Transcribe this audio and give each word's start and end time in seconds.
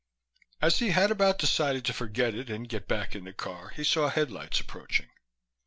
As 0.63 0.79
he 0.79 0.89
had 0.89 1.11
about 1.11 1.37
decided 1.37 1.85
to 1.85 1.93
forget 1.93 2.33
it 2.33 2.49
and 2.49 2.67
get 2.67 2.87
back 2.87 3.13
in 3.13 3.23
the 3.25 3.33
car 3.33 3.69
he 3.75 3.83
saw 3.83 4.09
headlights 4.09 4.59
approaching. 4.59 5.11